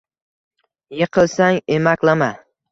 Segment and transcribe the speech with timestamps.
[1.01, 2.35] Yiqilsang, emaklama